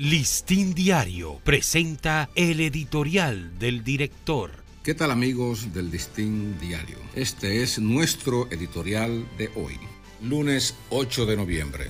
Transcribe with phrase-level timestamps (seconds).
[0.00, 4.52] Listín Diario presenta el editorial del director.
[4.84, 6.98] ¿Qué tal amigos del Listín Diario?
[7.16, 9.76] Este es nuestro editorial de hoy,
[10.22, 11.86] lunes 8 de noviembre.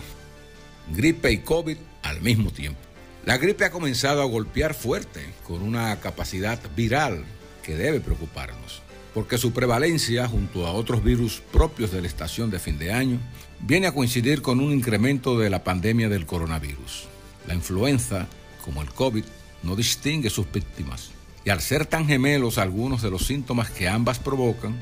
[0.91, 2.81] Gripe y COVID al mismo tiempo.
[3.27, 7.27] La gripe ha comenzado a golpear fuerte con una capacidad viral
[7.63, 8.81] que debe preocuparnos,
[9.13, 13.21] porque su prevalencia junto a otros virus propios de la estación de fin de año
[13.61, 17.07] viene a coincidir con un incremento de la pandemia del coronavirus.
[17.49, 18.27] La influenza,
[18.63, 19.25] como el COVID,
[19.63, 21.13] no distingue sus víctimas.
[21.47, 24.77] Y al ser tan gemelos algunos de los síntomas que ambas provocan,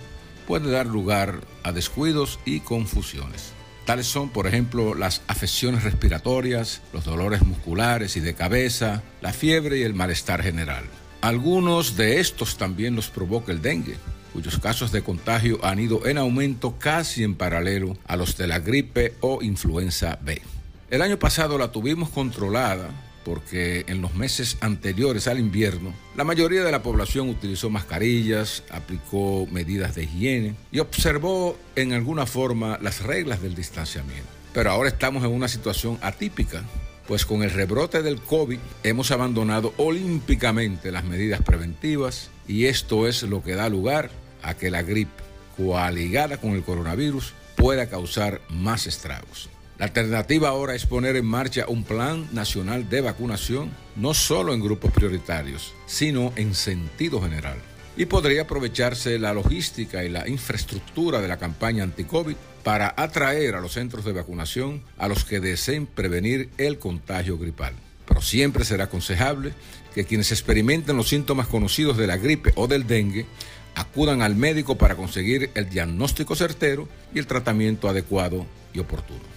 [0.49, 3.53] puede dar lugar a descuidos y confusiones.
[3.85, 9.79] Tales son, por ejemplo, las afecciones respiratorias, los dolores musculares y de cabeza, la fiebre
[9.79, 10.83] y el malestar general.
[11.21, 13.97] Algunos de estos también los provoca el dengue,
[14.33, 18.59] cuyos casos de contagio han ido en aumento casi en paralelo a los de la
[18.59, 20.43] gripe o influenza B.
[20.89, 22.91] El año pasado la tuvimos controlada
[23.25, 29.49] porque en los meses anteriores al invierno la mayoría de la población utilizó mascarillas, aplicó
[29.51, 34.29] medidas de higiene y observó en alguna forma las reglas del distanciamiento.
[34.55, 36.63] Pero ahora estamos en una situación atípica,
[37.09, 43.25] pues con el rebrote del COVID hemos abandonado olímpicamente las medidas preventivas y esto es
[43.25, 44.09] lo que da lugar
[44.41, 45.25] a que la gripe,
[45.57, 49.51] coaligada con el coronavirus, pueda causar más estragos.
[49.79, 54.63] La alternativa ahora es poner en marcha un plan nacional de vacunación, no solo en
[54.63, 57.59] grupos prioritarios, sino en sentido general.
[57.95, 63.61] Y podría aprovecharse la logística y la infraestructura de la campaña anti-COVID para atraer a
[63.61, 67.75] los centros de vacunación a los que deseen prevenir el contagio gripal.
[68.07, 69.53] Pero siempre será aconsejable
[69.95, 73.27] que quienes experimenten los síntomas conocidos de la gripe o del dengue
[73.75, 79.37] acudan al médico para conseguir el diagnóstico certero y el tratamiento adecuado y oportuno.